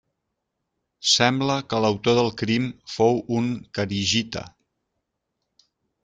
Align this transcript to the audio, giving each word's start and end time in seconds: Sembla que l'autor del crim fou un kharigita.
Sembla 1.09 1.57
que 1.73 1.81
l'autor 1.83 2.17
del 2.19 2.31
crim 2.41 2.65
fou 2.93 3.21
un 3.41 3.51
kharigita. 3.79 4.43